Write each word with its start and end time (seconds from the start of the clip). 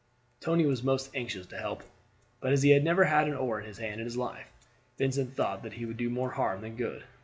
Tony 0.39 0.65
was 0.65 0.81
most 0.81 1.11
anxious 1.13 1.45
to 1.45 1.59
help, 1.59 1.83
but 2.39 2.51
as 2.51 2.63
he 2.63 2.71
had 2.71 2.83
never 2.83 3.03
had 3.03 3.27
an 3.27 3.35
oar 3.35 3.59
in 3.59 3.67
his 3.67 3.77
hand 3.77 4.01
in 4.01 4.05
his 4.05 4.17
life, 4.17 4.47
Vincent 4.97 5.35
thought 5.35 5.61
that 5.61 5.73
he 5.73 5.85
would 5.85 5.97
do 5.97 6.09
more 6.09 6.31
harm 6.31 6.61
than 6.61 6.75
good. 6.75 7.03